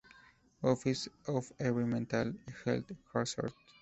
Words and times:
Office 0.63 1.07
of 1.27 1.51
Environmental 1.59 2.33
Health 2.65 2.91
Hazard. 3.13 3.53